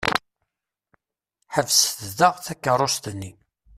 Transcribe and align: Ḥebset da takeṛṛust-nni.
Ḥebset 1.53 1.99
da 2.17 2.27
takeṛṛust-nni. 2.45 3.31